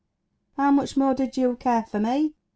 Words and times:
How 0.57 0.71
much 0.71 0.97
more 0.97 1.13
did 1.13 1.37
you 1.37 1.55
care 1.57 1.83
for 1.83 1.99
me 1.99 2.33